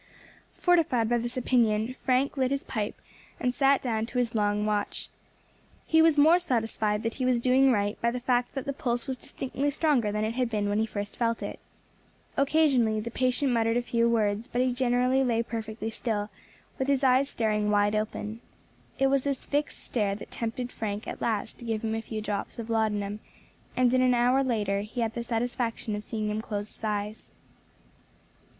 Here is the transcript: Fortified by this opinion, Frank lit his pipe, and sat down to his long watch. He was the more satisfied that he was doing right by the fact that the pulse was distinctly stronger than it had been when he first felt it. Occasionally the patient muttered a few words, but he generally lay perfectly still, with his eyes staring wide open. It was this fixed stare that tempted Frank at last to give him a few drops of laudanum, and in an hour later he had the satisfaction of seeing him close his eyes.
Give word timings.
Fortified 0.55 1.07
by 1.09 1.19
this 1.19 1.37
opinion, 1.37 1.93
Frank 1.93 2.35
lit 2.35 2.49
his 2.49 2.63
pipe, 2.63 2.99
and 3.39 3.53
sat 3.53 3.83
down 3.83 4.07
to 4.07 4.17
his 4.17 4.33
long 4.33 4.65
watch. 4.65 5.09
He 5.85 6.01
was 6.01 6.15
the 6.15 6.23
more 6.23 6.39
satisfied 6.39 7.03
that 7.03 7.13
he 7.17 7.23
was 7.23 7.39
doing 7.39 7.71
right 7.71 8.01
by 8.01 8.09
the 8.09 8.19
fact 8.19 8.55
that 8.55 8.65
the 8.65 8.73
pulse 8.73 9.05
was 9.05 9.15
distinctly 9.19 9.69
stronger 9.69 10.11
than 10.11 10.25
it 10.25 10.33
had 10.33 10.49
been 10.49 10.69
when 10.69 10.79
he 10.79 10.87
first 10.87 11.17
felt 11.17 11.43
it. 11.43 11.59
Occasionally 12.35 12.99
the 12.99 13.11
patient 13.11 13.51
muttered 13.51 13.77
a 13.77 13.81
few 13.83 14.09
words, 14.09 14.47
but 14.47 14.59
he 14.61 14.73
generally 14.73 15.23
lay 15.23 15.43
perfectly 15.43 15.91
still, 15.91 16.31
with 16.79 16.87
his 16.87 17.03
eyes 17.03 17.29
staring 17.29 17.69
wide 17.69 17.93
open. 17.93 18.41
It 18.97 19.05
was 19.05 19.21
this 19.21 19.45
fixed 19.45 19.83
stare 19.83 20.15
that 20.15 20.31
tempted 20.31 20.71
Frank 20.71 21.07
at 21.07 21.21
last 21.21 21.59
to 21.59 21.65
give 21.65 21.83
him 21.83 21.93
a 21.93 22.01
few 22.01 22.21
drops 22.21 22.57
of 22.57 22.71
laudanum, 22.71 23.19
and 23.77 23.93
in 23.93 24.01
an 24.01 24.15
hour 24.15 24.43
later 24.43 24.81
he 24.81 25.01
had 25.01 25.13
the 25.13 25.21
satisfaction 25.21 25.95
of 25.95 26.03
seeing 26.03 26.27
him 26.31 26.41
close 26.41 26.69
his 26.69 26.83
eyes. 26.83 27.29